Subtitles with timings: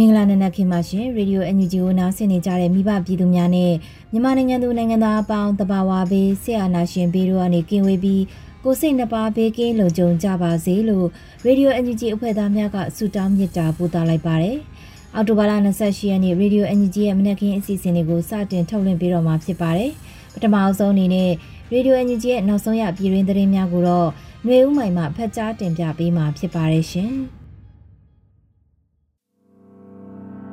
[0.00, 3.72] မင်္ဂလာနံနက်ခင်းပါရှင်ရေဒီယို NUG ကိုနားဆင်နေကြတဲ့မိဘပြည်သူများနဲ့
[4.12, 8.22] မြန်မာနိုင်ငံသူနိုင်ငံသားအပေါင်းတဘာဝဘေးဆရာနာရှင်ဘေးတို့ကနေကင်းဝေးပြီး
[8.64, 11.06] ကိုစိတ်နှပါဘေးကင်းလုံခြုံကြပါစေလို့
[11.44, 14.56] ရေဒီယို NUG အဖွဲ့သားများကဆုတောင်းမေတ္တာပို့သလိုက်ပါတယ်။
[15.14, 19.90] အော်တိုဘာလ28ရက်နေ့ရေဒီယို NUG ရဲ့မနက်ခင်းအစီအစဉ်လေးကိုစတင်ထုတ်လွှင့်ပေးတော့မှာဖြစ်ပါတယ်။
[20.34, 21.30] ပထမအဆုံးအနေနဲ့
[21.72, 24.08] ရေဒီယို NUG ရဲ့နောက်ဆုံးရပြည်တွင်းသတင်းများကိုတော့
[24.44, 27.14] ຫນွေဦးမိုင်မှဖတ်ကြားတင်ပြပေးမှာဖြစ်ပါတယ်ရှင်။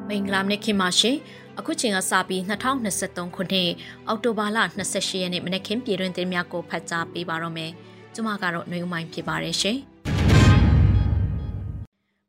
[0.10, 1.18] မင်္ဂလာနေ့ခင်ပါရှင်
[1.60, 3.70] အခုချိန်ကစပြီး2023ခုနှစ်
[4.08, 4.58] အောက်တိုဘာလ
[4.90, 7.72] 28ရက်နေ့မနေ့ခင်ပြည်တွင်တင်များကိုဖတ်ကြားပေးပါတော့မယ်
[8.14, 9.78] ကျွန်မကတော့နှွေဦးမိုင်းဖြစ်ပါတယ်ရှင်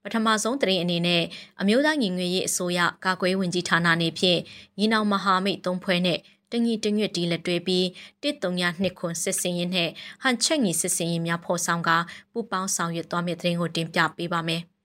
[0.03, 1.23] ပထမဆုံးသတင်းအနေနဲ့
[1.61, 4.41] အမျိုးသားညီညွတ်ရေးအစိုးရကာကွယ်ဝင်ကြီးဌာနနေဖြင့်
[4.79, 6.19] ညီနောင်မဟာမိတ်သုံးဖွဲ့နဲ့
[6.53, 7.87] တငီတငွတ်တီလက်တွဲပြီး
[8.23, 9.91] တစ်တုံညာနှစ်ခွန်စစ်စင်ရင်နဲ့
[10.23, 11.91] ဟန်ချက်ညီစစ်စင်ရင်များဖော်ဆောင်က
[12.33, 14.63] ပူပေါင်းဆောင်ရွက်သွားမယ့်သတင်းကိုတင်ပြပေးပါမယ်။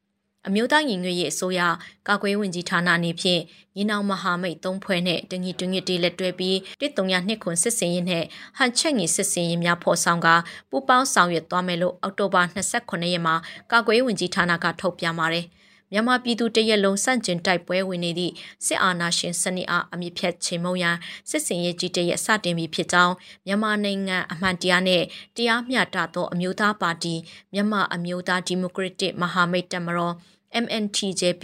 [0.47, 1.61] အမျိုးသားညီညွတ်ရေးအစိုးရ
[2.07, 3.41] ကာကွယ်ဝင်ကြီးဌာနအနေဖြင့်
[3.75, 8.23] ညီနောင်မဟာမိတ်သုံးဖွဲ့နဲ့တညီတွင်တီလက်တွဲပြီးတစ်တုံရနှစ်ခွန်စစ်စင်ရင်နဲ့
[8.57, 10.27] ဟန်ချက်ငီစစ်စင်ရင်များဖော်ဆောင်က
[10.69, 13.35] ပူပေါင်းဆောင်ရွက်သွားမယ်လို့အောက်တိုဘာ29ရက်မှာ
[13.71, 15.45] ကာကွယ်ဝင်ကြီးဌာနကထုတ်ပြန်ပါတယ်။
[15.93, 18.33] မြန်မာပြည်သူတရက်လုံးစန့်ကျင်တိုက်ပွဲဝင်နေသည့်
[18.65, 20.97] စစ်အာဏာရှင်စနစ်အားအမြင့်ဖြတ်ချိန်မုံရန်
[21.29, 23.13] စစ်စင်ရေးကြီးတရက်စတင်ပြီးဖြစ်ကြောင်း
[23.45, 25.03] မြန်မာနိုင်ငံအမှန်တရားနဲ့
[25.35, 27.15] တရားမျှတသောအမျိုးသားပါတီ
[27.53, 30.15] မြန်မာအမျိုးသားဒီမိုကရက်တစ်မဟာမိတ်တပ်မတော်
[30.63, 31.43] MNTJP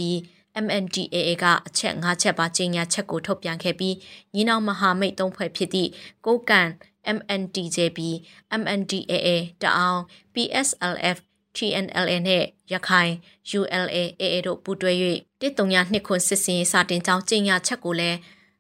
[0.65, 3.95] MNDAA ကအချက်၅ချက်ပါကြေညာချက်ကိုထုတ်ပြန်ခဲ့ပြီး
[4.33, 5.89] ညီနောင်မဟာမိတ်သုံးဖွဲ့ဖြစ်သည့်
[6.25, 6.67] ကိုကန်
[7.17, 7.99] MNTJP
[8.61, 9.27] MNDAA
[9.61, 9.99] တအောင်
[10.33, 11.17] PSLF
[11.55, 12.43] TNLA နဲ့
[12.73, 13.11] ရခိုင်
[13.59, 14.91] ULA/AA တို့ပူးတွဲ၍
[15.41, 18.17] တစ်တုံညာနှစ်ခွန်စစ်စင်စာတင်ကြောင်းကြေညာချက်ကိုလည်း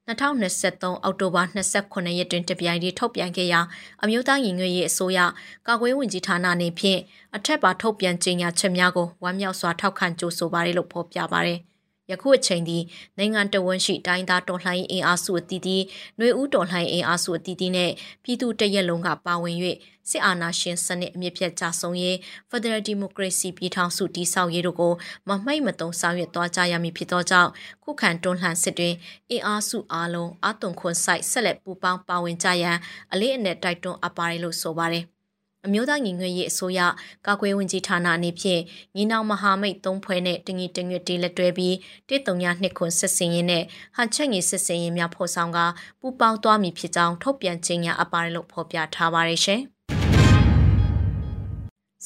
[0.09, 3.61] 2023အောက်တိုဘာ29ရက်တွင်တပြိုင်တည်းထုတ်ပြန်ခဲ့ရာ
[4.03, 5.19] အမျိုးသားညီညွတ်ရေးအစိုးရ
[5.67, 6.99] ကာကွယ်ဝင်ကြီးဌာနအနေဖြင့်
[7.35, 11.59] အထက်ပါထုတ်ပြန်ကြေညာချက်များကိုဝမ်းမြောက်စွာထောက်ခံကြိုဆိုပါတယ်လို့ဖော်ပြပါတယ်။
[12.11, 12.77] ယခုအချိန်ဒီ
[13.17, 15.83] နိုင်ငံတော်ဝန်ရှိတိုင်းသားတော်လှန်ရေးအင်အားစုအသီးသီး
[16.17, 17.91] ຫນွေဦးတော်လှန်ရေးအင်အားစုအသီးသီးနဲ့
[18.23, 19.57] ပြည်သူတရက်လုံးကပါဝင်၍
[20.09, 22.15] စစ်အာဏာရှင်စနစ်အမြင့်ဖြတ်ကြဆုံးရေး
[22.49, 24.93] Federal Democracy ပြည်ထောင်စုတည်ဆောက်ရေးတို့ကို
[25.27, 27.49] မမှိတ်မတုံဆောင်ရွက်သွားကြရမည်ဖြစ်သောကြောင့်
[27.83, 28.95] ခုခံတွန်းလှန်စစ်တွင်
[29.29, 32.77] အင်အားစုအားလုံးအသွင်ခွန်ဆိုင်ဆက်လက်ပူးပေါင်းပါဝင်ကြရန်
[33.11, 35.05] အလေးအနက်တိုက်တွန်းအပ်ပါတယ်လို့ဆိုပါတယ်
[35.65, 36.79] အမျိုးသားညီညွတ်ရေးအစိုးရ
[37.27, 38.61] ကာကွယ်ဝင်ကြီးဌာနအနေဖြင့်
[38.95, 41.75] ညီနောင်မဟာမိတ်သုံးဖွဲ့နဲ့တငီတငွတ်တီလက်တွဲပြီး
[42.09, 43.63] တစ်တုံညာနှစ်ခွန်စစ်စင်ရင်နဲ့
[43.95, 45.59] ဟန်ချက်ငီစစ်စင်ရင်များဖော်ဆောင်က
[45.99, 49.63] ပူပေါင်းသွားမည်ဖြစ်ကြောင်းထုတ်ပြန်ကြေညာအပ်ပါတယ်လို့ဖော်ပြထားပါတယ်ရှင်။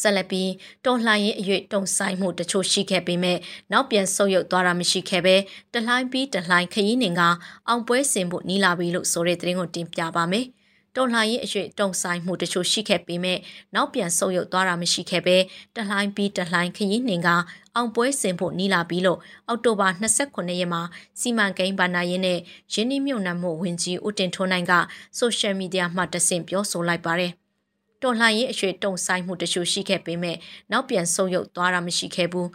[0.04, 0.52] ဆက်လက်ပြီး
[0.86, 1.44] တော်လှန်ရေးအ၍
[1.74, 3.38] တုံဆိုင်မှုတချို့ရှိခဲ့ပေမဲ့
[3.72, 5.36] နောက်ပြန်ဆုတ်ယုတ်သွားတာမရှိခဲ့ပဲ
[5.74, 7.22] တလှိုင်းပြီးတလှိုင်းခရီးနှင်က
[7.68, 10.48] အောင်ပွဲစင်ဖို့နီးလာပြီလို့ဆိုတဲ့သတင်းကိုတင်ပြပါမယ်။
[10.96, 11.50] တော်လှန်ရေးအ၍
[11.80, 13.40] တုံဆိုင်မှုတချို့ရှိခဲ့ပေမဲ့
[13.76, 15.38] နောက်ပြန်ဆုတ်ယုတ်သွားတာမရှိခဲ့ပဲ
[15.76, 17.30] တလှိုင်းပြီးတလှိုင်းခရီးနှင်က
[17.76, 20.82] အောင်ပွဲစင်ဖို့နီးလာပြီလို့အောက်တိုဘာ29ရက်မှာ
[21.20, 22.40] စီမံကိန်းဗဏ္ဍာရေးနဲ့
[22.74, 24.74] ရင်းနှီးမြှုပ်နှံမှုဝန်ကြီးဦးတင်ထွန်းနိုင်က
[25.18, 27.34] ဆိုရှယ်မီဒီယာမှာတဆင့်ပြောဆိုလိုက်ပါတယ်။
[28.04, 30.38] တော်လှန်ရေးအရွှေတုံဆိုင်မှုတချို့ရှိခဲ့ပေမဲ့
[30.72, 32.50] နောက်ပြန်ဆုတ်ယုတ်သွားတာမရှိခဲ့ဘူး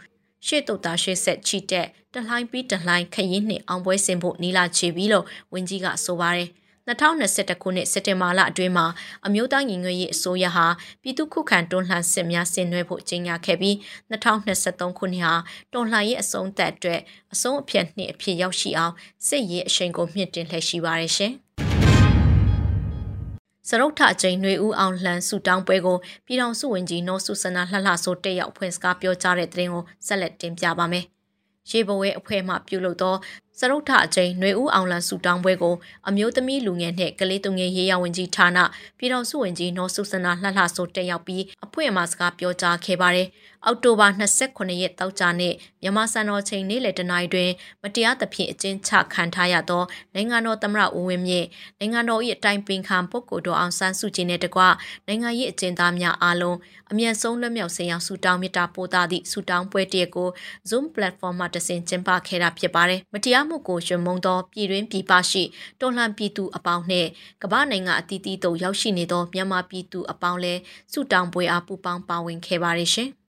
[0.45, 6.49] ရှေ့တုတ်သားရှေ့ဆက်ချီတက်တလှိုင်းပြီးတလှိုင်းခရင်နှင့်အောင်ပွဲဆင်ဖို့နီလာချီပြီးလို့ဝင်းကြီးကဆိုပါတယ်
[6.89, 8.85] 2021ခုနှစ်စက်တင်ဘာလအတွင်းမှာ
[9.25, 10.67] အမျိုးသားညီညွတ်ရေးအစိုးရဟာ
[11.01, 13.75] ပြည်သူ့ခုခံတွန်းလှန်စစ်များဆင်နွှဲဖို့ကြေညာခဲ့ပြီး
[14.11, 15.35] 2023ခုနှစ်ဟာ
[15.73, 17.01] တွန်းလှန်ရေးအဆုံးသတ်အတွက်
[17.33, 18.93] အဆုံးအဖြတ်နှစ်အဖြစ်ရောက်ရှိအောင်
[19.27, 21.33] စစ်ရေးအရှိန်ကိုမြင့်တင်လှည့်ရှိပါရရှင်။
[23.71, 31.05] စရုပ်ထအကျိန်နှွေဦးအောင်လှန်ဆူတောင်းပွဲကိုပြည်ထောင်စုဝန်ကြီးနော်စုစနာလှလှဆိုတက်ရောက်ဖွင့်စကားပြောကြားတဲ့သတင်းကိုဆက်လက်တင်ပြပါမယ်။
[31.69, 33.15] ရေဘဝဲအဖွဲ့မှပြုလုပ်သော
[33.59, 35.75] စစရုပ်ထအကျိန်ຫນွေဦးအောင်လန်ဆူတောင်းပွဲကို
[36.07, 38.57] အမျိုးသမီးလူငယ်နှင့်ကလေးသူငယ်ရေးရဝန်ကြီးဌာန
[38.97, 43.27] ပြည်တော်စုဝင်ကြီးနော်စုစနာလှလှဆိုတက်ရောက်ပြီးအဖွဲ့အမှာစကားပြောကြားခဲ့ပါတယ်။
[43.65, 47.51] အောက်တိုဘာ29ရက်တောက်ကြနေ့မြန်မာစံတော်ချိန်နေ့လယ်တနာရီတွင်
[47.83, 49.83] မတရားသဖြင့်အကျဉ်းချခံထားရသော
[50.15, 51.47] နိုင်ငံတော်သမ္မတဦးဝင်းမြင့်
[51.79, 54.61] နိုင်ငံတော်၏အတိုင်ပင်ခံပုဂ္ဂိုလ်တော်အောင်ဆန်းစုကြည်နှင့်တကွ
[55.07, 56.57] နိုင်ငံရေးအကျဉ်းသားများအားလုံး
[56.91, 60.29] အမြန်ဆုံးလွတ်မြောက်စေရန်ဆုတောင်းမေတ္တာပို့သသည့်ဆုတောင်းပွဲတရက်ကို
[60.69, 65.43] Zoom platform မှာတဆင့်ကျင်းပခဲ့တာဖြစ်ပါတယ်။မတရားမှုကိုရှင်မုံသောပြည်တွင်းပြည်ပရှိ
[65.81, 67.09] တော်လှန်ပြည်သူအပေါင်းနှင့်
[67.43, 73.11] ကမ္ဘာနိုင်ငံအသီးသီးသို့ရောက်ရှိနေသောမြန်မာပြည်သူအပေါင်းလည်းဆုတောင်းပွဲအားပူးပေါင်းပါဝင်ခဲ့ပါတယ်ရှင်။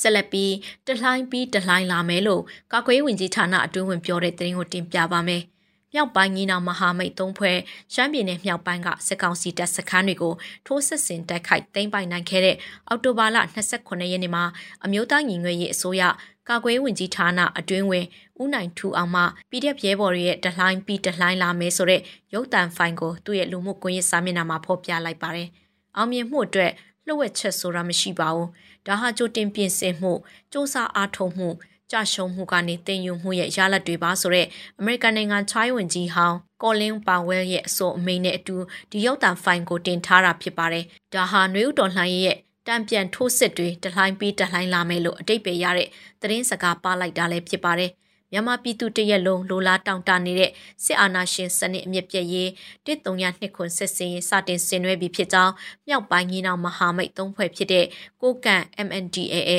[0.00, 0.52] ဆက်လက်ပြီး
[0.86, 2.42] တလှိုင်းပြီးတလှိုင်းလာမယ်လို့
[2.72, 5.42] ကာကွယ်ဝင်ကြီးဌာနအတွင်းဝင်ပြောတဲ့သတင်းကိုတင်ပြပါမယ်။
[5.94, 7.58] မြောက်ပိုင်းညီနောင်မဟာမိတ်သုံးဖွဲ့
[7.94, 10.34] ရှမ်းပြည်နယ်မြောက်ပိုင်းကစစ်ကောင်စီတပ်စခန်းတွေကို
[10.66, 12.56] ထိုးစစ်ဆင်တိုက်ခိုက်သိမ်းပိုက်နိုင်ခဲ့တဲ့
[12.88, 13.36] အောက်တိုဘာလ
[13.72, 14.44] 29ရက်နေ့မှာ
[14.84, 16.02] အမျိုးသားညီညွတ်ရေးအစိုးရ
[16.48, 18.06] ကာကွယ်ဝင်ကြီးဌာနအတွင်းဝင်
[18.42, 22.00] ဦးနိုင်ထူအောင်မှ PDF ရဲဘော်တွေရဲ့တလှိုင်းပြီးတလှိုင်းလာမယ်ဆိုတဲ့
[22.34, 25.48] ရုပ်သံဖိုင်ကိုသူ့ရဲ့လူမှုကွန်ရက်စာမျက်နှာမှာဖော်ပြလိုက်ပါတယ်။
[25.96, 26.72] အောင်မြင်မှုအတွက်
[27.06, 28.48] လှုပ်ဝက်ချက်ဆိုတာမရှိပါဘူး။
[28.86, 30.16] ဒါဟာကြိုတင်ပြင်ဆင်မှုစ
[30.52, 31.48] 조사အားထုတ်မှု
[31.90, 34.48] ကြရှုံးမှုကနေတင်ယူမှုရဲ့ရလဒ်တွေပါဆိုတော့
[34.80, 38.56] အမေရိကန်နိုင်ငံချိုင်းဝင်ကြီးဟောင်းကော်လင်းပါဝဲရဲ့အဆိုအမိန်နဲ့အတူ
[38.90, 40.84] ဒီရုပ်သံဖိုင်ကိုတင်ထားတာဖြစ်ပါတယ်။
[41.14, 42.38] ဒါဟာနွေဦးတော်လှန်ရေးရဲ့
[42.68, 45.88] တံပြန်ထိုးစစ်တွေတလှိုင်းပြီးတလှိုင်းလာမယ်လို့အတိတ်ပဲရတဲ့
[46.22, 47.90] သတင်းစကားပါလိုက်တာလည်းဖြစ်ပါတယ်။
[48.32, 50.50] မြန်မာပြည်သူတရက်လုံးလိုလားတောင့်တနေတဲ့
[50.84, 52.50] စစ်အာဏာရှင်စနစ်အမြင့်ပြည့်ရေး
[52.86, 55.52] တစ်တုံရနှစ်ခွန်ဆက်စင်စတင်ဆင်နွှဲပြီးဖြစ်ကြောင်း
[55.88, 57.86] မြောက်ပိုင်းညီနောင်မဟာမိတ်သုံးဖွဲ့ဖြစ်တဲ့
[58.22, 59.50] ကိုကန့် MNDAA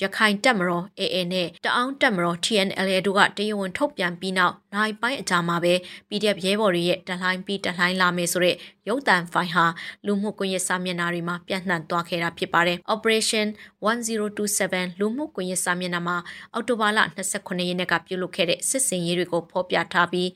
[0.00, 5.74] ရခိုင်တပ်မတော် AA နဲ့တအောင်းတပ်မတော် TNLA တို့ကတရားဝင်ထုတ်ပြန်ပြီးနောက်နိုင်ပိုင်းအကြာမှာပဲ
[6.08, 8.56] PDF ရဲဘော်တွေရဲ့တလှိုင်းပြီးတလှိုင်းလာမယ်ဆိုတဲ့
[8.88, 9.64] ရုပ်သံဖိုင်ဟာ
[10.06, 13.46] လူမှုကွန်ရက်စာမျက်နှာတွေမှာပြန့်နှံ့သွားခဲ့တာဖြစ်ပါတယ်။ Operation
[13.86, 16.16] 1027လူမှုကွန်ရက်စာမျက်နှာမှာ
[16.52, 16.98] အောက်တိုဘာလ
[17.32, 20.28] 29ရက်နေ့ကပြုလုပ်ခဲ့တဲ့စစ်စင်ရေးတွေကိုဖော်ပြထားပြီး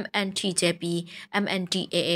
[0.00, 0.82] MNTJP
[1.42, 2.10] MNDAA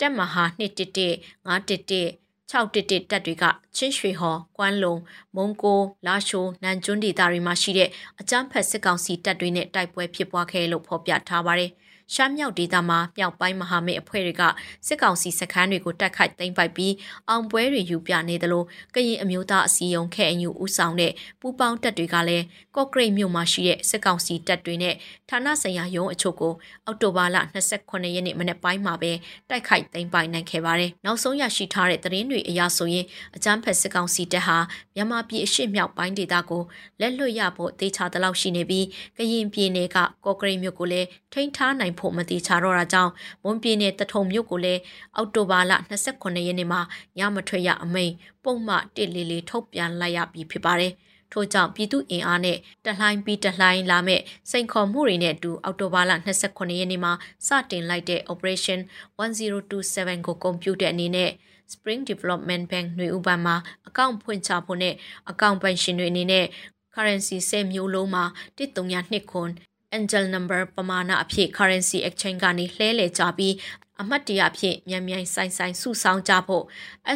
[0.00, 1.10] တက်မဟာ211
[1.46, 3.44] 511 611တပ်တွေက
[3.76, 4.94] ချင်းရွှေဟော်၊ကွမ်းလုံ၊
[5.36, 7.88] မုံကို၊လာရှိုး၊နန်ကျွန်းဒေသတွေမှာရှိတဲ့
[8.20, 11.70] အကြမ်းဖက်စစ်ကောင်စီတပ်တွေနဲ့တိုက်ပွဲဖြစ်ပွားခဲ့လို့ဖော်ပြထားပါတယ်။
[12.14, 14.42] ရှမ်းမြောက်ဒေသမှာမြောက်ပိုင်းမဟာမိတ်အဖွဲ့တွေက
[14.86, 16.94] စစ်ကောင်စီစခန်းတွေကိုတိုက်ခိုက်သိမ်းပိုက်ပြီး
[17.28, 18.62] အောင်ပွဲတွေယူပြနေသလို
[18.94, 22.44] ကရင်အမျိုးသားအစည်းအရုံးခဲအညူဦးဆောင်တဲ့ပူးပေါင်းတပ်တွေကလည်း
[22.76, 24.94] ကော့ဂရိတ်မြို့မှာရှိတဲ့စစ်ကောင်စီတပ်တွေနဲ့
[25.30, 26.54] ဌာနဆိုင်ရာရုံးအချို့ကို
[26.86, 27.36] အောက်တိုဘာလ
[27.74, 29.12] 28ရက်နေ့မနက်ပိုင်းမှာပဲ
[29.50, 33.06] တိုက်ခိုက်သိမ်းပိုက်နိုင်ခဲ့ပါတယ်။နောက်ဆုံးရရှိထားတဲ့သတင်းတွေအရဆိုရင်
[33.36, 34.58] အကြမ်းဖက်စစ်ကောင်စီတပ်ဟာ
[34.94, 36.62] မြန်မာပြည်အရှေ့မြောက်ပိုင်းဒေသကို
[37.00, 38.86] လက်လွတ်ရဖို့တေချာတလောက်ရှိနေပြီး
[39.16, 43.12] ကရင်ပြည်နယ်ကကော့ဂရိတ်မြို့ကိုလည်းထိန်းထားနိုင်ဖို့မတိချာတော့တာကြောင့်
[43.42, 44.80] မွန်ပြည်နယ်တထုံမြို့ကိုလည်း
[45.16, 45.72] အောက်တိုဘာလ
[46.08, 46.80] 29ရက်နေ့မှာ
[47.18, 48.12] ညမထွက်ရအမိန်
[48.44, 50.94] ပုံမှတစ်လေးလေးထုတ်ပြန်လိုက်ရပြီဖြစ်ပါတယ်။
[51.32, 54.20] ထို့ကြောင့်ပြည်သူအင်အားနဲ့တလှိုင်းပြီးတလှိုင်းလာမဲ့
[54.50, 56.12] စိန်ခေါ်မှုတွေနဲ့အတူအောက်တိုဘာလ
[56.46, 57.12] 29ရက်နေ့မှာ
[57.46, 58.78] စတင်လိုက်တဲ့ Operation
[59.18, 61.30] 1027ကိုကွန်ပျူတာအနေနဲ့
[61.72, 63.56] Spring Development Bank ຫນွေဥပံမှာ
[63.88, 64.94] အကောင့်ဖွင့်ချဖို့နဲ့
[65.30, 66.46] အကောင့်ပိုင်ရှင်တွေအနေနဲ့
[66.94, 68.24] currency 10မျိုးလုံးမှာ
[68.58, 69.50] 132ခွန်
[69.98, 73.54] angel number ပမာဏအဖြစ် currency exchange ကနေလှဲလေကြပြီး
[74.00, 76.64] အမှတ်တရအဖြစ်မြန်မြန်ဆိုင်ဆိုင်စုဆောင်းကြဖို့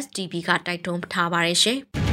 [0.03, 1.79] SDB ကတိုက်တွန်းထားပါတယ်ရှင်။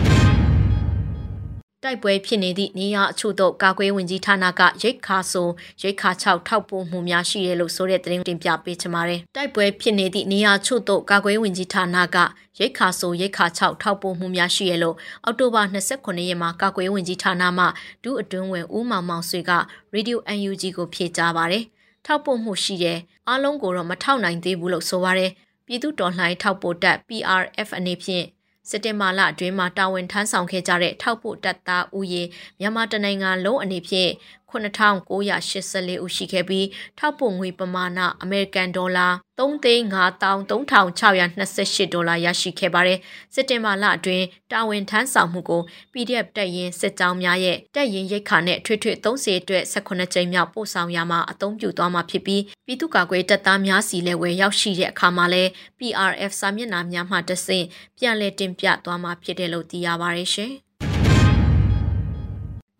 [1.84, 5.48] တိုက်ပွဲဖြစ်နေသည့်နေရာအချို့သို့ကာကွယ်ဝင်ကြီးဌာနကရိတ်ခါဆို
[5.82, 12.16] ရိတ်ခါ6ထောက်ပို့မှုများရှိတယ်လို့ဆိုတဲ့သတင်းတင်ပြပေးချင်ပါတယ်။တိုက်ပွဲဖြစ်နေသည့်နေရာအချို့သို့ကာကွယ်ဝင်ကြီးဌာနက
[12.58, 17.66] ရိတ်ခါဆိုရိတ်ခါ6ထောက်ပို့မှုများရှိရလို့အောက်တိုဘာ29ရက်မှာကာကွယ်ဝင်ကြီးဌာနမှ
[18.04, 19.52] ဒုအတွင်းဝင်ဦးမောင်မောင်ဆွေက
[19.94, 21.64] Radio UNG ကိုဖြေကြားပါတယ်။
[22.06, 22.98] ထောက်ပို့မှုရှိတယ်။
[23.28, 25.30] အားလုံးကိုတော့မထောက်နိုင်သေးဘူးလို့ဆိုပါတယ်။
[25.66, 28.24] ပြည်သူတော်လှန်ရေးထောက်ပို့တပ် PRF အနေဖြင့်
[28.70, 32.22] စက်တင်ဘာလအတွင်းမှာတာဝန်ထမ်းဆောင်ခဲ့ကြတဲ့ထောက်ပို့တပ်သားဦးရေ
[32.60, 34.10] မြန်မာတနိုင်ငံလုံးအနေဖြင့်
[34.54, 36.66] 9984ဦးရှိခဲ့ပြီး
[36.98, 39.08] ထောက်ပို့ငွေပမာဏအမေရိကန်ဒေါ်လာ
[39.38, 42.98] 3,53,628ဒေါ်လာရရှိခဲ့ပါတယ်။
[43.34, 57.66] စစ်တင်ဘာလအတွင်းတာဝန်ထမ်းဆောင်မှုကို PDF တပ်ရင်းစစ်ကြောင်းများရဲ့တပ်ရင်းရိတ်ခါနဲ့ထွေထွေ30အတွက်18ကြိမ်မြောက်ပို့ဆောင်ရမှာအသုံးပြုသွားမှာဖြစ်ပြီးပြည်သူ့ကာကွယ်တပ်သားများစီလည်းဝယ်ရောက်ရှိတဲ့အခါမှာလည်း PRF စာမျက်နှာများမှတဆင့်
[57.98, 60.52] ပြန်လည်တင်ပြသွားမှာဖြစ်တယ်လို့သိရပါတယ်ရှင်။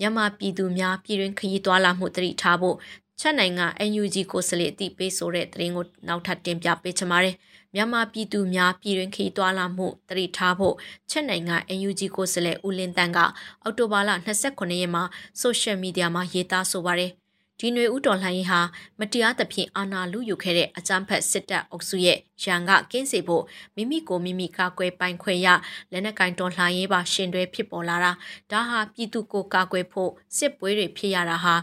[0.01, 2.77] မြန်မာပြည်သူများပြည်တွင်းခရီးသွားလာမှုတတိထားဖို့
[3.21, 7.35] ချက်နိုင်ငံ NUG ကိုစလေအတိပေးဆိုတဲ့သတင်းကိုနောက်ထပ်တင်ပြပေးချင်ပါတယ်။
[7.75, 10.75] မြန်မာပြည်သူများပြည်တွင်းခရီးသွားလာမှုတတိထားဖို့
[11.11, 13.19] ချက်နိုင်ငံ NUG ကိုစလေဦးလင်းတန်းက
[13.63, 14.11] အောက်တိုဘာလ
[14.47, 15.05] 29ရက်မှာ
[15.41, 17.13] ဆိုရှယ်မီဒီယာမှာရေးသားဆိုပါတယ်။
[17.61, 18.61] ဒီຫນွေဥတော်လှန်ရေးဟာ
[18.99, 23.45] မတရားသဖြင့်အာဏာလုယူခဲ့တဲ့အကြမ်းဖက်စစ်တပ်အုပ်စုရဲ့ရန်ကကင်းစေဖို့
[23.77, 25.49] မိမိကိုမိမိကာကွယ်ပိုင်ခွင့်ရ
[25.93, 28.13] လက်နက်ကင်တော်လှန်ရေးပါရှင်တွဲဖြစ်ပေါ်လာတာ
[28.51, 31.55] ဒါဟာပြည်သူကိုကာကွယ်ဖို့စစ်ပွဲတွေဖြစ်ရတာဟာ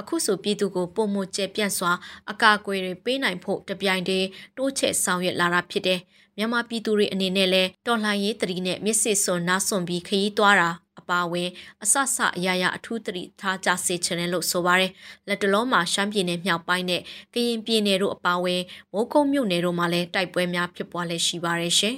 [0.00, 1.92] အခုဆိုပြည်သူကိုပုံမှုကျပြန့်စွာ
[2.30, 4.26] အကာအကွယ်တွေပေးနိုင်ဖို့တပြိုင်တည်း
[4.56, 6.00] တိုးချဲ့ဆောင်ရွက်လာတာဖြစ်တယ်
[6.36, 10.70] မြန်မာပြည်သူတွေအနေနဲ့လည်းတော်လှန်ရေးတရီနဲ့မျက်စိစွန်နားစွန်ပြီးခရီးသွားတာ
[11.00, 11.50] အပါဝင်
[11.82, 14.92] အဆဆအရာရာအထူးတရီထားကြစေချင်တယ်လို့ဆိုပါတယ်
[15.28, 17.02] လက်တလုံးမှာရှမ်းပြည်နယ်မြောက်ပိုင်းနဲ့
[17.34, 21.96] ကရင်ပြည်နယ်တို့အပါဝင်မိုးကုတ်မြို့နယ်တို့မှာလည်းတိုက်ပွဲများဖြစ်ပွားလည်ရှိပါတယ်ရှင်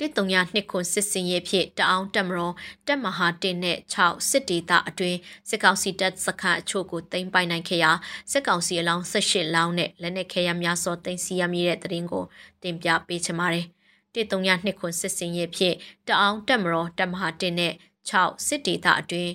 [0.00, 2.54] တစ်တုံရနှစ်ခွန်စစ်စင်ရဲ့ဖြစ်တအောင်တက်မတော်
[2.88, 7.92] တက်မဟာတင်နဲ့6စစ်ဒေသအတွင်းစစ်ကောင်စီတပ်စခန်းအချို့ကိုတင်ပိုင်နိုင်ခဲ့ရာ
[8.32, 12.24] စစ်ကောင်စီအလောင်း18လောင်းနဲ့လက်နက်ခဲယမ်းများစွာတင်စီရမိတဲ့တရင်ကို
[12.62, 13.66] တင်ပြပေးချင်ပါတယ်
[14.14, 15.74] တစ်တုံရနှစ်ခွန်စစ်စင်ရဲ့ဖြစ်
[16.08, 17.72] တအောင်တက်မတော်တက်မဟာတင်နဲ့
[18.10, 19.32] 6စစ်ဒေသအတွင်း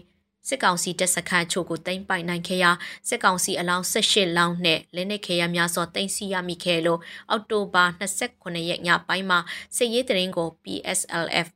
[0.48, 2.72] စစ်ကောင်စီတပ်စခန်းချို့ကိုတင်ပိုင်နိုင်ခဲ့ရာ
[3.08, 7.00] စစ်ကောင်စီအလောင်း18လောင်းနဲ့လက်နက်ခဲယမ်းများစွာတင်စီရမိခဲ့လို့
[7.30, 9.40] အောက်တိုဘာ29ရက်ညပိုင်းမှာ
[9.78, 11.48] စစ်ရေးတရင်ကို PSLF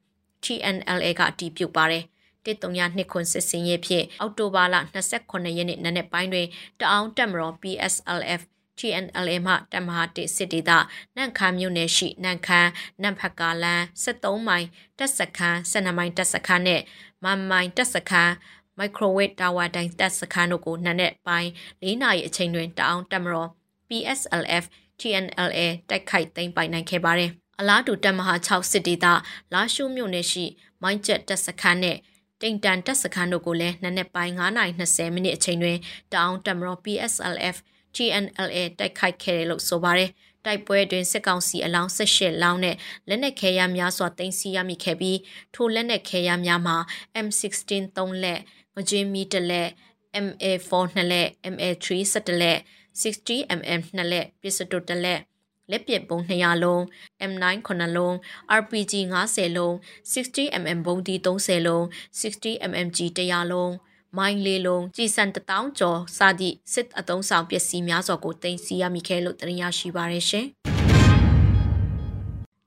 [0.44, 2.04] TNLA ကအတည်ပြုပါတယ်
[2.46, 4.76] တစ်တုံရနှစ်ခွန်စစ်စင်ရဲ့ဖြစ်အောက်တိုဘာလ
[5.16, 6.48] 29ရက်နေ့နနက်ပိုင်းတွင်
[6.80, 8.42] တအောင်တက်မတော် PSLF
[8.80, 10.72] TNLA မှတမဟာတိစစ်ဒေသ
[11.16, 12.70] နန့်ခမ်းမြို့နယ်ရှိနန့်ခမ်း
[13.02, 14.68] နန့်ဖက်ကာလန်73မိုင်
[15.00, 16.82] တက်စခန်း12မိုင်တက်စခန်းနဲ့
[17.24, 18.34] မန်မိုင်တက်စခန်း
[18.80, 21.50] မိုက်ခရိုဝေ့တာဝါတိုင်တက်စခန်းတို့ကိုနှစ်နှစ်ပိုင်း
[21.88, 23.50] ၄နာရီအချိန်တွင်တအောင်တက်မတော်
[23.90, 24.64] PSLF
[25.00, 25.60] TNLA
[25.90, 29.06] တိုက်ခိုက်သိမ်းပိုင်နိုင်ခဲ့ပါတယ်။အလားတူတက်မဟာ6စစ်ဒေသ
[29.54, 30.46] လာရှုမြို့နယ်ရှိ
[30.82, 31.98] မိုင်းကျက်တက်စခန်းနဲ့
[32.42, 35.78] တိန်တန်တက်စခန်းတို့ကိုလည်းနှစ်နှစ်ပိုင်း9:20မိနစ်အချိန်တွင်
[36.12, 37.56] တအောင်တက်မတော် PSLF
[37.96, 40.10] TNLA တိုက်ခိုက်ခဲ့တယ်လို့ဆိုပါတယ်။
[40.46, 42.76] တိုက်ပွဲတွင်စစ်ကောင်စီအလောင်း18လောင်းနဲ့
[43.10, 45.20] လက်နက်ခဲယမ်းများစွာတင်စီရမိခဲ့ပြီး
[45.56, 46.78] ထိုလက်နက်ခဲယမ်းများမှာ
[47.26, 48.40] M16 3လက်
[48.76, 49.70] ငကြင်းမီတလက်
[50.26, 52.60] MA4 2လက် MA3 17လက်
[53.02, 55.22] 60mm 2လက်ပစ္စတို1လက်
[55.72, 56.82] လက်ပစ်ပုံ200လုံး
[57.32, 58.14] M9 9လုံး
[58.60, 58.94] RPG
[59.26, 59.74] 90လုံး
[60.12, 61.84] 60mm ဘုံဒီ30လုံး
[62.20, 63.74] 60mmg 100လုံး
[64.18, 70.46] မိုင်းလေးလုံးကြည်စံတထောင်ကျော်စသည့်စစ်အုံဆောင်ပစ္စည်းများစွာကိုတင်စီရမိခဲ့လို့တင်ရရှိပါရရှင်။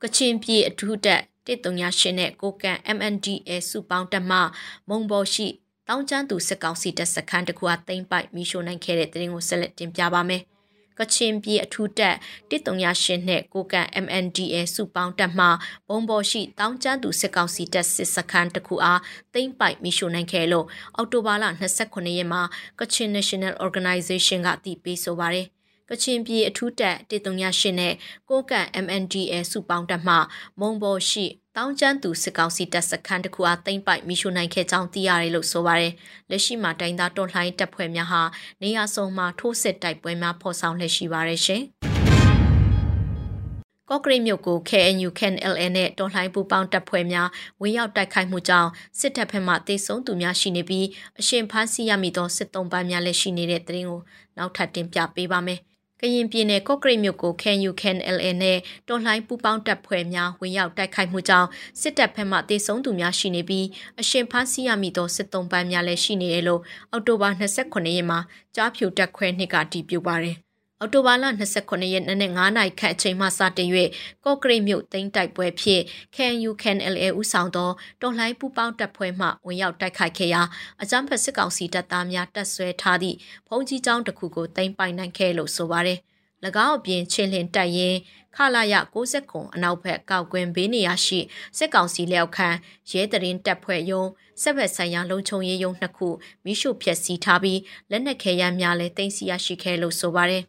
[0.02, 4.38] ကချင်ပြည်အထူးတက်138နဲ့ကိုကန် MNDA စုပေါင်းတက်မှ
[4.88, 5.46] မုံဘော်ရှိ
[5.88, 10.42] တောင်းကျမ်းသူစစ်ကောင်စီတပ်စခန်းတစ်ခုအသိမ်းပိုက်မိရှို့နိုင်ခဲ့တဲ့တဲ့ရင်ကိုဆက်လက်တင်ပြပါမယ်။
[10.98, 12.16] ကချင်ပြည်အထူးတပ်
[12.50, 15.46] 138နဲ့ကိုကန် MNDA စုပေါင်းတပ်မှ
[15.88, 19.00] ဘုံဘော်ရှိတောင်းကျမ်းသူစစ်ကောင်စီတပ်စစ်စခန်းတစ်ခုအား
[19.34, 21.44] သိမ်းပိုက်မိရှို့နိုင်ခဲ့လို့အောက်တိုဘာလ
[21.80, 22.42] 29ရက်မှာ
[22.80, 25.46] ကချင် National Organization ကတည်ပြီးဆိုပါတယ်။
[25.90, 27.94] ကချင်ပြည်အထူးတပ်138နဲ့
[28.28, 30.14] ကိုကန့် MNDA စုပေါင်းတပ်မှ
[30.60, 31.26] မုံဘော်ရှိ
[31.58, 35.92] တောင်းကျန်းသူစစ်ကောင်စီတပ်စခန်းတစ်ခုအားသိမ်းပိုက်မိရှုနိုင်ခဲ့ကြောင်းသိရတယ်လို့ဆိုပါတယ်။
[36.30, 38.22] လက်ရှိမှာတိုင်းသားတွန်လှိုင်းတပ်ဖွဲ့များဟာ
[38.62, 41.62] နေရာစုံမှာထိုးစစ်တိုက်ပွဲများဖော်ဆောင်လက်ရှိပါရရှင်။
[43.88, 47.28] ကော့ကရိတ်မြို့ကို KNU KNLA နဲ့တော်လှန်ပူပေါင်းတပ်ဖွဲ့များ
[47.60, 50.86] ဝင်ရောက်တိုက်ခိုက်မှုကြောင့်စစ်တပ်ဘက်မှတေဆုံးသူများရှိနေပြီး
[51.20, 54.00] အရှင်ဖမ်းဆီးရမိသောစစ်တုံးပန်းများလည်းရှိနေတဲ့တဲ့ရင်ကို
[54.36, 55.60] နောက်ထပ်တင်ပြပေးပါမယ်။
[56.04, 61.48] ကရင်ပြည်နယ်ကော့ကရိတ်မြို့ကို KNU KNLA နဲ့တော်လှန်ပူးပေါင်းတပ်ဖွဲ့များဝင်ရောက်တိုက်ခိုက်မှုကြောင့်
[61.80, 63.66] စစ်တပ်ဘက်မှတေဆုံးသူများရှိနေပြီး
[64.00, 68.18] အရှင်ဖမ်းဆီးရမိသောစစ်တုံးပန်းများလည်းရှိနေတယ်လို့အောက်တိုဘာ29ရက်မှာ
[68.56, 70.36] ကြားဖြူတက်ခွဲနှစ်ကတည်ပြုပါတယ်။
[70.82, 71.24] အော်တိုဘာလ
[71.58, 73.68] 29ရက်နေ့9နာရီခန့်အချိန်မှစတင်၍
[74.24, 75.82] ကော့ကရိတ်မြို့သိမ်းတိုက်ပွဲဖြင့်
[76.14, 77.70] KNU KNLA ဦးဆောင်သော
[78.00, 80.42] တော်လှန်ပူးပေါင်းတပ်ဖွဲ့မှဝင်ရောက်တိုက်ခိုက်ခဲ့ရာ
[80.82, 83.16] အကြမ်းဖက်စစ်ကောင်စီတပ်သားများတပ်ဆွဲထားသည့်
[83.48, 85.98] ဘုံကြီးကျောင်းတစ်ခုကိုသိမ်းပိုင်နိုင်ခဲ့လို့ဆိုပါတယ်။၎
[86.66, 87.96] င်းအပြင်ချင်းလင်တက်ရင်
[88.36, 91.20] ခလာရ60ခုအနောက်ဘက်ကောက်ကွင်းဘေးနေရာရှိ
[91.58, 92.48] စစ်ကောင်စီလက်အောက်ခံ
[92.90, 94.04] ရဲတရင်တပ်ဖွဲ့ယုံ
[94.42, 96.08] ဆက်ဘက်ဆိုင်ရာလုံခြုံရေးယုံနှစ်ခု
[96.44, 97.60] မိရှုဖျက်ဆီးထားပြီး
[97.90, 100.44] လက်နက်ခဲယမ်းများလည်းတင်စီရရှိခဲ့လို့ဆိုပါတယ်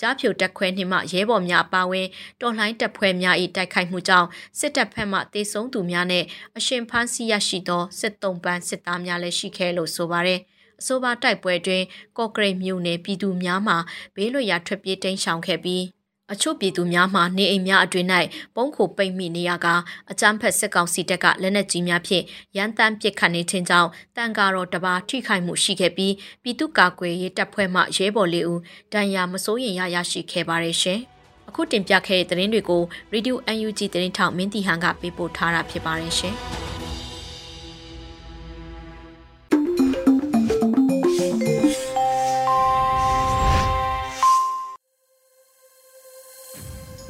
[0.00, 2.06] ကြားဖြိုတက်ခွဲနှင့်မှရဲဘော်များအပါအဝင်
[2.40, 4.28] တော်လှန်တပ်ဖွဲ့များ၏တိုက်ခိုက်မှုကြောင့်
[4.58, 6.24] စစ်တပ်ဖက်မှတေဆုံးသူများနဲ့
[6.58, 10.40] အရှင်ဖမ်းဆီးရရှိသောစစ်တုံးပန်းစစ်သားများလည်းရှိခဲ့လို့ဆိုပါရယ်
[10.80, 11.82] အဆိုပါတိုက်ပွဲတွင်
[12.18, 13.74] ကော့ကရိတ်မြို့နယ်ပြည်သူများမှ
[14.16, 15.82] ဘေးလွတ်ရာထွက်ပြေးတိမ်းရှောင်ခဲ့ပြီး
[16.32, 18.06] အချို့ပြည်သူများမှနေအိမ်များအတွင်၌
[18.56, 19.66] ပုံခိုပိတ်မိနေရက
[20.10, 22.24] အကြမ်းဖက်စစ်ကောင်စီတပ်ကလက်နက်ကြီးများဖြင့်
[22.56, 28.60] ရန်တမ်းပစ်ခတ်နေခြင်းကြောင့်တန်ကာတော်တပါထိခိုက်မှုရှိခဲ့ပြီးပြည်သူ့ကာကွယ်ရေးတပ်ဖွဲ့မှရဲဘော်လေးဦး
[28.92, 31.00] ဒဏ်ရာမစိုးရင်ရရရှိခဲ့ပါတယ်ရှင်။
[31.48, 32.82] အခုတင်ပြခဲ့တဲ့သတင်းတွေကို
[33.12, 36.36] Radio UNG သတင်းထောက်မင်းတီဟန်ကပေးပို့ထားတာဖြစ်ပါတယ်ရှင်။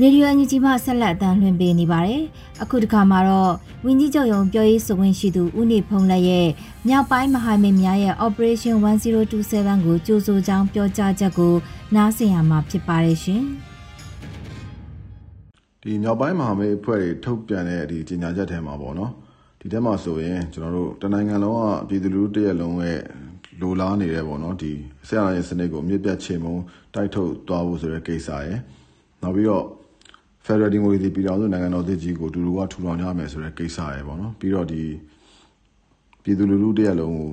[0.03, 2.23] ရေဒီယိုအန်ယူဂျီမှဆက်လက်အသံလွှင့်ပေးနေပါတယ်။
[2.63, 3.53] အခုတစ်ခါမှာတော့
[3.85, 6.49] ဝင်းကြီးချုပ်ရုံပြောရေးဆိုခွင့်ရှိသူဦးနေဖုံးလက်ရဲ့
[6.89, 11.55] မြောက်ပိုင်းမဟာမိတ်များရဲ့ Operation 1027ကိုကြိုးဆိုကြောင်းပြောကြားချက်ကို
[11.95, 13.43] နားဆင်ရမှာဖြစ်ပါတယ်ရှင်။
[15.83, 19.13] ဒီမြောက်ပိုင်းမဟာမိတ်အဖွဲ့တွေထုတ်ပြန်တဲ့ဒီကြေညာချက်ထဲမှာပေါ့နော်။
[19.61, 23.01] ဒီထဲမှာဆိုရင်ကျွန်တော်တို့တနိုင်ငံလုံးကပြည်သူလူထုတရက်လုံးရဲ့
[23.61, 24.73] လိုလားနေတဲ့ပေါ့နော်ဒီ
[25.09, 26.63] ဆရာရဲ့စနစ်ကိုအမြင့်ပြတ်ချေမှုန်း
[26.95, 28.59] တိုက်ထုတ်သွားဖို့ဆိုတဲ့ကိစ္စရယ်
[29.23, 29.65] နောက်ပြီးတော့
[30.49, 34.83] Federal Democracy ပြည်တော်စုနိုင်ငံတော်တည်ကြီးကိုတူတူကထူထောင်ရမယ်ဆိုတဲ့ကိစ္စရယ်ပေါ့နော်ပြီးတော့ဒီ
[36.23, 37.31] ပြည်သူလူထုတရက်လုံးကို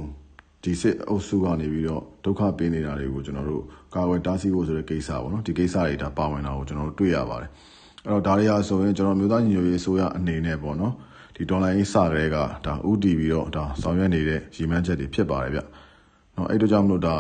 [0.64, 7.50] ဒီစစ်အုပ်စုကနေပြီးတော့ဒုက္ခပေးနေတာတွေကိုကျွန်တော်တို့ကာဝယ်တားဆီးဖို့ဆိုတဲ့ကိစ္စပေါ့နော်ဒီကိစ္စတွေဒါပါဝင်တာကိုကျွန်တော်တို့တွေ့ရပါတယ်
[8.06, 10.94] အဲ့တော့ဒါတွေဟာဆိုရင်ကျွန်တော်မျိုးသားညီညွတ်ရေးအစိုးရအနေနဲ့ပေါ့နော်
[11.36, 15.62] ဒီဒေါ်လာရေးစကလေးကဒါဥတီပြီးတော့ဒါဆောင်ရွက်နေတဲ့ရည်မှန်းချက်တွေဖြစ်ပါတယ်ဗျ။
[16.36, 17.16] နော်အဲ့တို့ကြောင့်မလို့ဒါ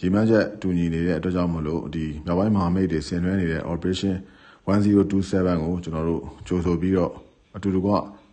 [0.00, 4.14] ရည်မှန်းချက်တူညီနေတဲ့အတွက်ကြောင့်မလို့ဒီမြောက်ပိုင်းမဟာမိတ်တွေဆင်နွှဲနေတဲ့ operation
[4.67, 7.11] 1027ကိုကျွန်တော်တို့ကြိုဆိုပြီးတော့
[7.55, 7.87] အတူတူက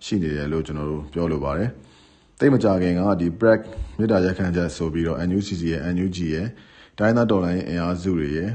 [0.04, 1.70] ရှိနေတယ်လို့ကျွန်တော်တို့ပြောလိုပါတယ်။
[2.38, 3.60] တိတ်မကြခင်ကဒီ break
[3.98, 6.46] မြေတားရက်ခန့်ချက်ဆိုပြီးတော့ NUCC ရဲ့ NUG ရဲ့
[6.98, 8.50] တိုင်းသားတော်လိုင်းအင်အားစုတွေရဲ့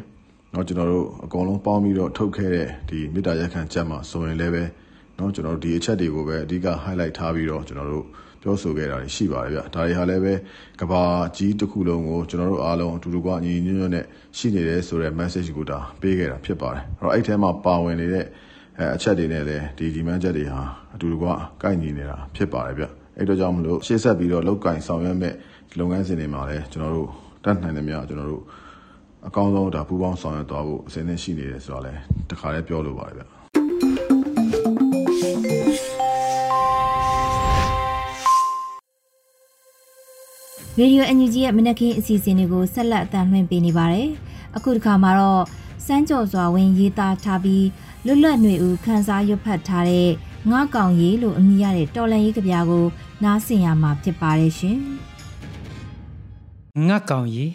[0.54, 4.64] တော့ကျွန်တော်တို့အကုန်လုံးပေါင်းပြီးတော့ထုတ်ခဲ့တဲ့ဒီမြေတားရက်ခန့်ချက်မှာဆိုရင်လည်းပဲ
[5.16, 8.06] เนาะကျွန်တော်တို့ဒီအချက်တွေကိုပဲအဓိက highlight ထားပြီးတော့ကျွန်တော်တို့
[8.43, 10.35] ပြောဆိုခဲ့တာရှိပါတယ်ဗျဒါတွေဟာလည်းပဲ
[10.81, 11.03] ကဘာ
[11.37, 14.05] ကြီးတစ်ခုလုံးကိုကျွန်တော်တို့အားလုံးအတူတူကညီညီညွတ်ညွတ်နဲ့
[14.37, 18.25] ရှိနေတယ်ဆိုတဲ့ message ကိုဒါပေးခဲ့တာဖြစ်ပါတယ်အဲ့တော့အဲ့ထဲမှာပါဝင်နေတဲ့
[18.79, 20.61] အဲအချက်တွေနဲ့လည်းဒီဒီမန်းချက်တွေဟာ
[20.95, 21.25] အတူတူက
[21.63, 22.85] ကိုက်ညီနေတာဖြစ်ပါတယ်ဗျ
[23.17, 25.35] အဲ့တော့ကြောင့်မလို့ရှေ့ဆက်ပြီးတော့လောက်ကင်ဆောင်ရွက်မဲ့
[25.79, 27.09] လုပ်ငန်းစဉ်တွေမှာလည်းကျွန်တော်တို့
[27.45, 28.43] တတ်နိုင်တယ်များကျွန်တော်တို့
[29.29, 33.23] အကောင်းဆုံးဒါပူးပေါင်းဆောင်ရွက်သွားဖို့အစဉ်သင့်ရှိနေတယ်ဆိုတော့လည်းတခါလေးပြောလိုပါတယ်ဗျ
[40.79, 44.09] ရေဒီယိုအန်ယူဂျီရဲ့မနက်ခင်းအစီအစဉ်တွေကိုဆက်လက်အသံလွှင့်ပေးနေပါတယ်။
[44.57, 45.43] အခုတစ်ခါမှာတော့
[45.87, 47.67] စမ်းကြော်စွာဝင်ရေးသားထားပြီး
[48.07, 50.11] လွတ်လပ်ຫນွေဦးခန်းစားရွတ်ဖတ်ထားတဲ့
[50.51, 52.85] ငါကောင်ရေးလို့အမည်ရတဲ့တော်လန်ရေးကြပြာကို
[53.25, 54.79] နားဆင်ရမှာဖြစ်ပါတယ်ရှင်။
[56.89, 57.53] ငါကောင်ရေး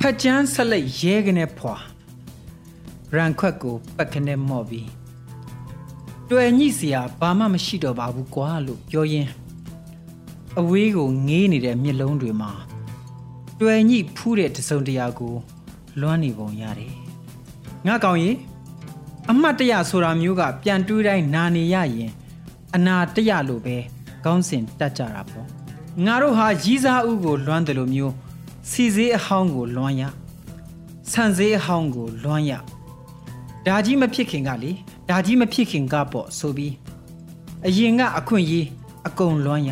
[0.00, 1.74] ဖက်ချန်းဆက်လက်ရဲကနေဖွာ
[3.14, 4.88] ရန်ခွက်ကိုပက်ခနဲ့မော့ပြီး
[6.30, 9.30] တွေ့ညိစရာဘာမှမရှိတော့ပါဘူးကွာလို့ပြောရင်း
[10.60, 12.52] အဝေးကိုငေးနေတဲ့မျက်လုံးတွေမှာ
[13.60, 15.34] တွေ့ညိဖူးတဲ့တစုံတရာကို
[16.00, 16.94] လွမ်းနေပုံရတယ်
[17.86, 18.36] ငါကောင်ကြီး
[19.30, 22.10] အမှတ်တရဆိုတာမျိုးကပြန်တွေးတိုင်းနာနေရရင်
[22.74, 23.76] အနာတရလို့ပဲ
[24.24, 25.46] ကောင်းစင်တတ်ကြတာပေါ့
[26.04, 28.14] ငါတို့ဟာရီးစားဥကိုလွမ်းတယ်လို့မျိုး
[28.70, 30.02] စီစေးအဟောင်းကိုလွမ်းရ
[31.10, 32.52] ဆန်စေးအဟောင်းကိုလွမ်းရ
[33.66, 34.72] ဒါကြီးမဖြစ်ခင်ကလေ
[35.08, 36.74] ဒါကြီးမဖြစ်ခင်ကပေါ့ဆိုပြီး
[37.66, 38.66] အရင်ကအခွင့်ရေး
[39.06, 39.70] အကုန်လွမ်းရ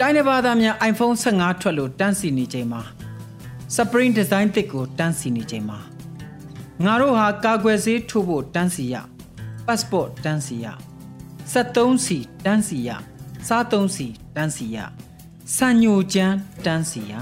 [0.00, 2.82] တိုင်းတစ်ပါးသားများ iPhone 15ထွက်လို့တန်းစီနေချိန်မှာ
[3.76, 5.78] Spring Design တစ်ကိုတန်းစီနေချိန်မှာ
[6.84, 8.94] ငါတို့ဟာကာကွယ်ဆေးထိုးဖို့တန်းစီရ
[9.66, 10.66] passport တန်းစီရ
[11.52, 12.90] 73စီတန်းစီရ
[13.48, 14.78] စား3စီတန်းစီရ
[15.56, 17.12] စံညိုကျန်းတန်းစီရ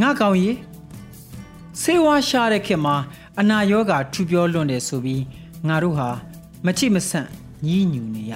[0.00, 0.52] ငါကောင်ရေ
[1.80, 2.96] ဆေးဝါးရှာတဲ့ခေတ်မှာ
[3.40, 5.22] အနာရောဂါထူပြောလွန်တယ်ဆိုပြီး
[5.68, 6.08] ငါတို့ဟာ
[6.66, 7.28] မချိမဆန့်
[7.66, 8.34] ညှိညူနေရ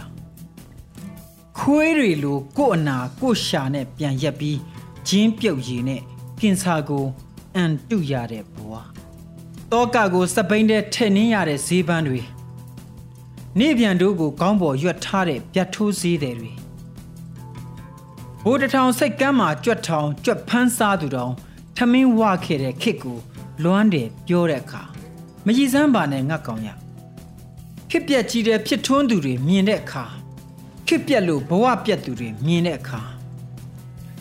[1.66, 4.58] ခွေးတွေလိုကို့အနာကို့ရှာနဲ့ပြန်ရက်ပြီး
[5.08, 6.00] ဂျင်းပြုတ်ရည်နဲ့
[6.40, 7.04] ကင်ဆာကို
[7.54, 8.72] အန်တုရတဲ့ဘဝ
[9.72, 12.20] တောကကိုစပိန်တဲ့ထည့်နှင်းရတဲ့ဈေးပန်းတွေ
[13.58, 16.52] နေပြန်တို့ကိုကောင်းပေါ်ရွက်ထားတဲ့ပြတ်ထိုးဈေးတွေ
[18.44, 21.32] ဘိုးတထောင်စိတ်ကမ်းမှာကြွက်ထောင်ကြွက်ဖန်းစားသူတောင်
[21.76, 23.18] ထမင်းဝခဲ့တဲ့ခစ်ကို
[23.62, 24.82] လွမ်းတယ်ပြောတဲ့အခါ
[25.46, 26.68] မရည်စမ်းပါနဲ့ငတ်ကောင်ရ
[27.90, 30.06] ခစ်ပြက်ကြီးတဲ့ဖြစ်ထွန်းသူတွေမြင်တဲ့အခါ
[30.94, 33.00] ခစ်ပြက်လို့ဘဝပြက်သူတွေမြင်တဲ့အခါ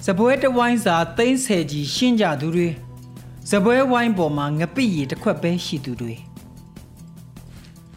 [0.06, 2.68] စပွဲတဝိုင်းစာသိန်းဆယ်ကြီးရှင်းကြသူတွေ
[3.52, 6.14] စပွဲဝိုင်းပေါ်မှာငပိရီတစ်ခွက်ပဲရှိသူတွေ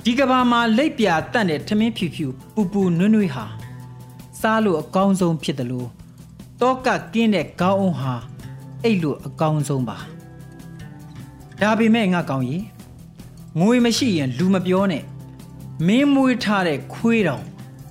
[0.05, 3.45] ဒီကဘာမှာလက်ပြတန့်တဲ့ထမင်းဖြူဖြူပူပူနွန်းနွေးဟာ
[4.41, 5.89] စားလို့အကောင်းဆုံးဖြစ်တယ်လို့
[6.61, 8.15] တောကကင်းတဲ့ခေါင်းအောင်ဟာ
[8.83, 9.99] အဲ့လိုအကောင်းဆုံးပါ
[11.61, 12.65] ဒါပေမဲ့ငါကောင်းကြီး
[13.61, 15.03] ငွေမရှိရင်လူမပြောနဲ့
[15.87, 17.45] မင်းမွေးထားတဲ့ခွေးတောင်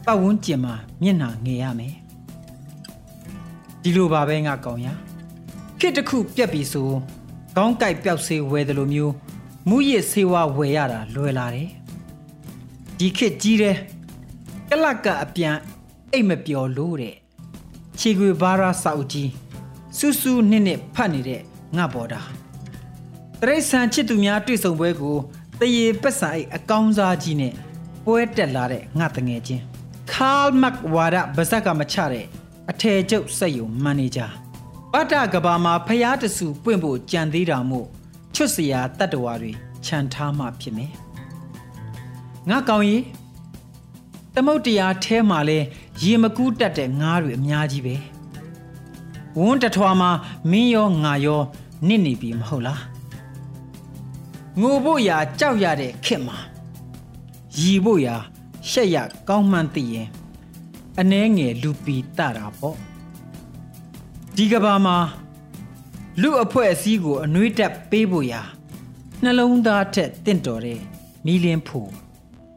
[0.06, 1.96] ပတ်ဝန်းကျင်မှာမျက်နှာငယ်ရမယ်
[3.82, 4.88] ဒီလိုပါပဲငါကောင်းရ
[5.80, 6.90] ခစ်တစ်ခုပြက်ပြီဆို
[7.58, 9.14] ကောင်းကြိုက်ပျောက်စေးဝယ်တယ်လို့မျိုး
[9.70, 11.70] မူရစ်ဆေးဝါးဝယ်ရတာလွယ်လာတယ်
[12.98, 13.76] ဒီခစ်ကြီးတဲ့
[14.70, 15.58] ကလတ်ကအပြန်
[16.12, 17.16] အိတ်မပျော်လို့တဲ့
[18.00, 19.30] ခြေခွေဘာရာစောက်ကြီး
[19.98, 21.42] စူးစူးနှစ်နှစ်ဖတ်နေတဲ့
[21.78, 22.22] ငါဘော်တာ
[23.42, 25.18] တရိษံချစ်သူများတွေ့ဆုံပွဲကို
[25.60, 27.54] တရေပက်ဆန်အိတ်အကောင်းစားကြီးနဲ့
[28.06, 29.73] ပွဲတက်လာတဲ့ငါတငယ်ချင်း
[30.12, 32.26] ခါလ်မက်ဝါဒဗဇက်ကမချတဲ့
[32.72, 34.28] အထည်ချုပ်စက်ယုံမန်နေဂျာ
[34.92, 37.88] ပတ္တကဘာမှာဖျားတဆူပွင့်ဖို့ကြံသေးတာမို့
[38.36, 39.52] ချွတ်စရာတတ္တဝါတွေ
[39.86, 40.92] ခြံထားမှဖြစ်မယ်
[42.50, 42.98] ငါကောင်းရီ
[44.34, 45.60] သမုတ်တရားแท้မှာလဲ
[46.04, 47.96] ရေမကူးတက်တဲ့ငါးတွေအများကြီးပဲ
[49.40, 50.12] ဝန်းတထွာမှာ
[50.52, 51.42] မင်းရောငါရော
[51.88, 52.82] နစ်နေပြီမဟုတ်လား
[54.60, 56.38] ငိုဖို့ရာကြောက်ရတဲ့ခင်မှာ
[57.60, 58.16] ရီဖို့ရာ
[58.70, 58.98] ရှက်ရ
[59.30, 60.08] ကောင်းမှန်းသိရင်
[61.00, 62.78] အနှဲငယ်လူပီတတာပေါ့
[64.36, 64.98] ဒီကဘာမှာ
[66.22, 68.42] လူအဖွဲ့အစည်းကိုအနှွေးတက်ပေးဖို့ရာ
[69.24, 70.80] နှလုံးသားထက်တင့်တော်တဲ့
[71.26, 71.90] မီလင်းဖို့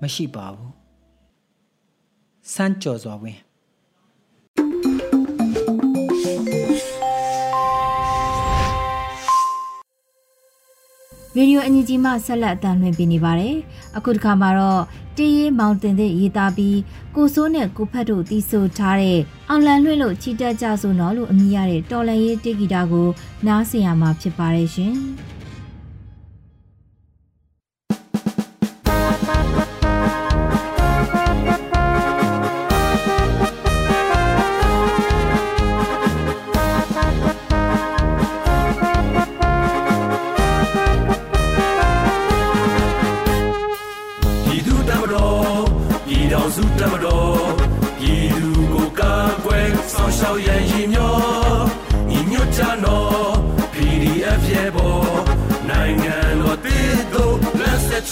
[0.01, 0.73] မရှိပါဘူး
[2.55, 3.38] စမ်းကြော်စွာဝင်
[11.38, 13.57] ရေဒီယိုအန်ယူဂျီမှဆက်လက်အသံလွှင့်ပေးနေပါတယ်။
[13.96, 14.83] အခုတစ်ခါမှာတော့
[15.16, 16.79] တေးရီမောင်တင်တဲ့ရေးသားပြီး
[17.16, 19.18] ကိုစိုးနဲ့ကိုဖတ်တို့တီးဆိုထားတဲ့
[19.49, 23.09] အောင်လန်လွှင့်လို့ချီတက်ကြဆိုတော့လို့အမည်ရတဲ့တော်လန်ရေးတေးဂီတာကို
[23.46, 24.94] နားဆင်ရမှာဖြစ်ပါတယ်ရှင်။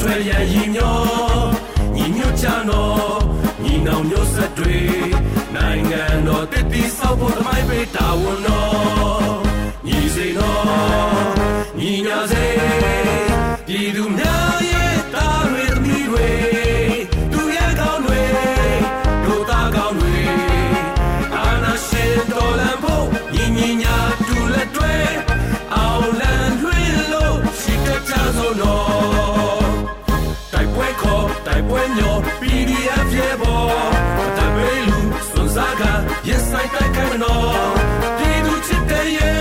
[0.00, 0.98] ထွက်ရရည်ညော
[1.94, 3.18] ညီညွတ်ချနော်
[3.62, 4.78] ညီနောင်မျိုးဆက်တွေ
[5.54, 9.36] နိုင်ငံတော်တည်တည်ဆောက်ဖို့သမိုင်းပေးတာဝန်တော်
[9.86, 11.26] ညီစိနော်
[11.78, 12.46] ညီညာစေ
[13.66, 16.28] ပြည်သူများရဲ့တာတွေသမီးတွေ
[28.16, 29.64] ရှာဆုံးတော့
[30.52, 33.62] တိုက်ပွဲခေါ်တိုက်ပွဲညော PDF ရဲ့ဘော
[34.36, 35.82] တပ်ပေးလူစွန်စားက
[36.28, 37.72] ရစ်ဆိုင်တိုက်ခိုင်မနော်
[38.18, 39.35] ပြည်သူချစ်တဲ့ရဲ့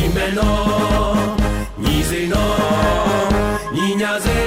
[0.00, 1.18] ရှိမယ်နော်
[1.84, 2.56] ညီစိနော်
[3.74, 4.38] ညီညာစေ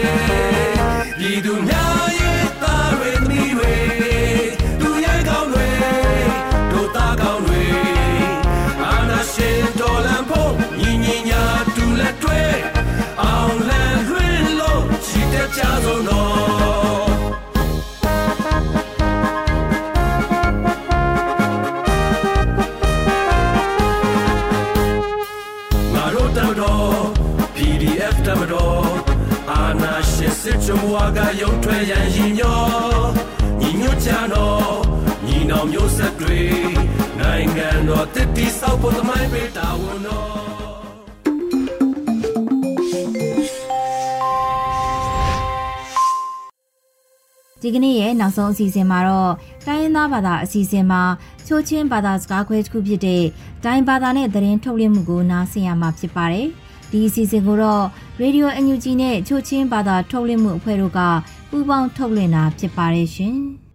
[1.17, 3.73] ပြည်သူများရဲ့သားတွေသမီးတွေ
[4.81, 5.69] သူရဲ့ကောင်းတွေ
[6.71, 7.63] တို့သားကောင်းတွေ
[8.83, 11.43] အာနာရှင်တော်လံဖို့ညီညီညာ
[11.75, 12.41] တူလက်တွဲ
[13.21, 17.02] အောင်လံလွှင့်လို့ရှိတဲ့ကြဆုံးနော်
[47.61, 49.33] ဒီကနေ့ရဲ့နောက်ဆုံးအစီအစဉ်မှာတော့
[49.67, 51.01] တိုင်းရင်းသားဘာသာအစီအစဉ်မှာ
[51.47, 53.23] ချိုးချင်းဘာသာစကားခွဲတစ်ခုဖြစ်တဲ့
[53.63, 56.47] တိုင်းဘာသာနဲ့သတင်းထုတ်လွှင့်မှုကိုနားဆင်ရမှာဖြစ်ပါတယ်။
[56.92, 57.84] ဒီအစီအစဉ်ကိုတော့
[58.22, 61.00] Radio NUG နဲ့ချိုးချင်းဘာသာထုတ်လွှင့်မှုအဖွဲ့တို့က
[61.50, 63.38] ပူးပေါင်းထုတ်လွှင့်တာဖြစ်ပါတယ်ရှင်။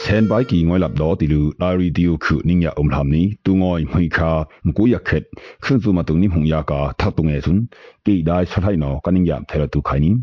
[0.00, 4.32] เซนไปกี่งอยหลับดอติลูลารีดิโอคือนิ่งยาอมทำนี้ตูงอยไม่คา
[4.66, 5.22] มกุยาเข็ด
[5.64, 7.58] ขึ้นสู่มาตรงนี้หงยากาทักตรงเอซุน
[8.06, 10.14] กี่ได้ชัดให้หนอกันนิ่งยาเทระตุไขนี้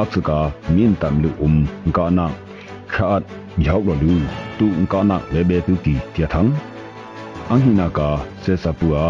[0.00, 0.30] အဖရိက
[0.74, 1.52] မင်းတမ်လူအုံ
[1.96, 2.26] ဂါနာ
[2.92, 3.24] ခါတ်
[3.60, 4.12] မြောက်လိုလူ
[4.58, 6.42] တူဂါနာလေဘေတူတီတျာထံ
[7.48, 8.08] အင်္ဂိနာကာ
[8.42, 9.08] ဆေဆာပူအာ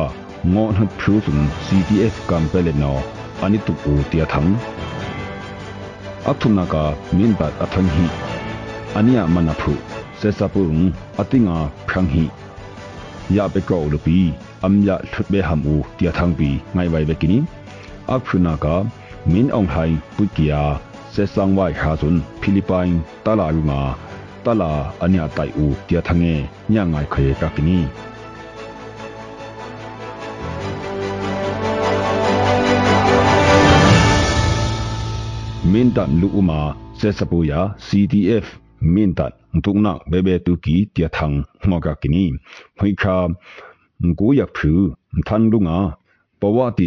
[0.55, 2.99] ငေါ်နတ်ဖရူစုံ CTF ကမ်ပလေနော
[3.42, 4.42] အနိတူပူတျာထံ
[6.29, 6.85] အထုနာကာ
[7.16, 8.05] မင်းဘတ်အဖန်ဟီ
[8.97, 9.73] အနိယမနဖု
[10.21, 10.62] ဆေဆာပူ
[11.21, 11.57] အတိငါ
[11.88, 12.25] ဖရန်ဟီ
[13.37, 14.18] ယာပေကောလူပီ
[14.64, 17.38] အမ်ယာလွတ်ဘေဟမ်ဦးတျာထံပီငိုင်ဝိုင်ဘေကိနီ
[18.12, 18.75] အဖရနာကာ
[19.24, 20.62] min ong hai putia
[21.14, 23.80] se sang wai ha sun philippine tala ruma
[24.44, 24.70] tala
[25.04, 26.35] anya tai u tia thange
[26.72, 27.80] nya ngai khaye ka kini
[35.72, 36.61] မင်းတန်လူဥမာ
[36.98, 38.46] ဆက်စပူယာ CDF
[38.94, 39.32] မင်းတန်
[39.64, 41.35] ဒုကနာဘေဘေတူကီတျာထန်
[41.70, 42.24] မောကကီနီ
[42.78, 43.16] ဖိခါ
[44.18, 44.72] ငူယက်ဖူ
[45.26, 45.78] သန်ဒုငါ
[46.40, 46.87] ပဝတိ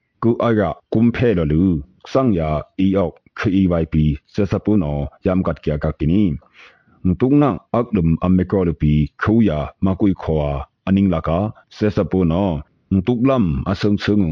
[0.23, 1.63] กูอายะกุมเพลลู
[2.11, 4.93] สังยาอีออกคีไวปีเซซาปุนอ
[5.25, 6.23] ยามกัดเกียกักกินี
[7.05, 10.49] มตุงนังอักดุมอเมกอลปีคูยามากุยขวา
[10.85, 11.39] อนิงลากา
[11.73, 12.45] เซซาปุนอ
[12.91, 14.23] มตุกลัมอสงสง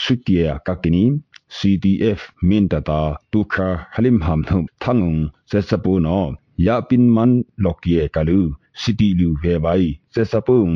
[0.00, 1.04] สุเกียกักกินี
[1.56, 3.00] CDF มินตาตา
[3.32, 5.14] ตุคาฮลิมหามทุมทังง
[5.48, 6.20] เซซาปุนอ
[6.66, 7.30] ยาปินมัน
[7.64, 8.40] ลอกเยกาลู
[8.80, 9.66] สิติลูเวไว
[10.12, 10.68] เซซาปุง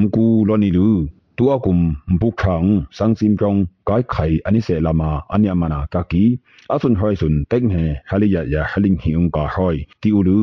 [0.00, 0.90] mku lonilu
[1.38, 1.80] tuakum
[2.20, 6.24] bukhrang sangsim trong kai khai ani se lama anya mana ka ki
[6.74, 10.40] asun hoi sun peng he haliya ya haling hi ung ka hoi ti ulu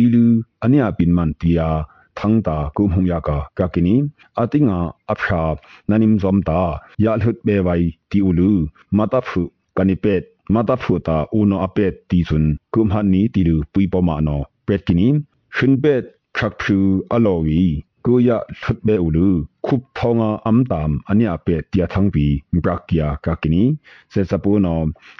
[0.00, 0.26] ilu
[0.64, 1.70] anya pin man tia
[2.18, 3.96] ทังตากุมหงยากากากินี
[4.38, 4.78] อาติงา
[5.10, 5.44] อับชา
[5.90, 6.62] นันิมซอมตา
[7.04, 7.68] ยาหลุดเบไว
[8.10, 8.52] ติอุลู
[8.96, 9.42] มาตาฟุ
[9.76, 10.22] กันิเปต
[10.53, 14.29] มาตาฟูตาอูโนอเปตตีซุนกุมฮันนีติลูปุยปมาโน
[14.65, 15.07] เป็ดกินี
[15.55, 16.03] ชุนเป็ด
[16.37, 16.77] คักพู
[17.11, 17.63] อโลวี
[18.05, 19.29] กูยะลุดเบอูลู
[19.65, 23.63] คุปทองอัมตามอันยาเป็ดเตียทังปีมบรักยากากินี
[24.11, 24.67] เซซาปูโน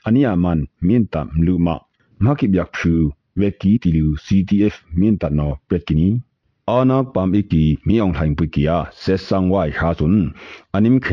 [0.06, 1.76] อันยามันมินตามลูมา
[2.24, 2.94] มากิบยักพู
[3.38, 6.10] เวกีติลู CTF มินตานอเป็ดกินี
[6.70, 10.16] อานาปามอีกีมีองทังปุกิยาเซซังไวฮาซุน
[10.74, 11.08] อันนิมเค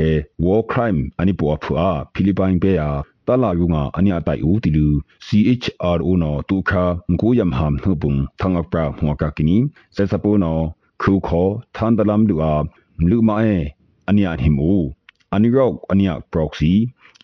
[0.44, 1.80] วอร์ครามอันนี้ปัวผัว
[2.14, 2.82] ฟิลิปปินส์เปีย
[3.27, 4.87] တလာယုံငါအညာတိုင်ဦးတီလူ
[5.25, 10.63] CHRO နော်တူခါငကိုယမ်ဟမ်နှပုံသငပရာဟွာကကင်းဆက်စပိုးနော်
[11.01, 12.53] ခုခောသန်တလမ်လူအာ
[13.09, 13.55] လူမအဲ
[14.09, 14.71] အညာဟိမူ
[15.33, 16.71] အနိရောအညာပရော့ဆီ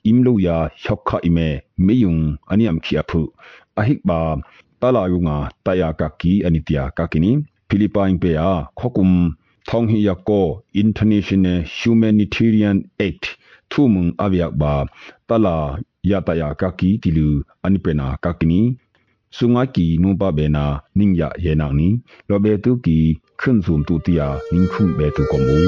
[0.06, 1.50] အင်လိုယာရှောက်ခအိမဲ
[1.86, 2.16] မေယုံ
[2.52, 3.22] အနိယမ်ခိအဖု
[3.80, 4.22] အဟိဘာ
[4.82, 7.39] တလာယုံငါတယာကကီအနိတယာကကင်း
[7.70, 9.12] Philippine pe a khokum
[9.68, 10.42] thong hi ya ko
[10.82, 13.26] international humanitarian act
[13.73, 14.75] ထုမုံအဗျာဘာ
[15.29, 15.57] တလာ
[16.09, 17.27] ယတယာကကီတီလူ
[17.65, 18.62] အနိပနာကကနီ
[19.38, 20.65] စုငါကီနုပဘေနာ
[20.97, 21.88] နင်းယယေနာနီ
[22.29, 22.97] လောဘေတုကီ
[23.39, 25.59] ခွန်းစုံတူတီယာနင်းခုဘေတုကမူ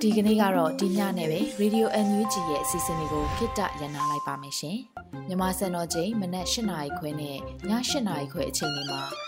[0.00, 4.78] ဒီကနေ့ကတော့ဒီညနဲ့ပဲ Radio NUG ရဲ့အစီအစဉ်လေးကိုခਿੱတရနာလိုက်ပါမယ်ရှင်။
[5.28, 7.38] မြမစံတော်ချိန်မနက်၈နာရီခွဲနဲ့ည
[7.70, 7.70] ၈
[8.08, 9.27] နာရီခွဲအချိန်တွေမှာ